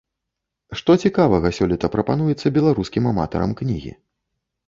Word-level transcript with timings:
Што 0.79 0.91
цікавага 1.07 1.51
сёлета 1.57 1.91
прапануецца 1.97 2.53
беларускім 2.57 3.03
аматарам 3.13 3.51
кнігі? 3.59 3.91